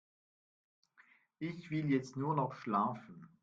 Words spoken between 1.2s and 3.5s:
Ich will jetzt nur noch schlafen.